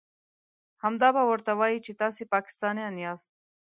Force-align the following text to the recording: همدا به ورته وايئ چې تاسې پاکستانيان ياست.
همدا 0.83 1.09
به 1.15 1.23
ورته 1.29 1.51
وايئ 1.59 1.77
چې 1.85 1.91
تاسې 2.01 2.23
پاکستانيان 2.33 2.95
ياست. 3.05 3.31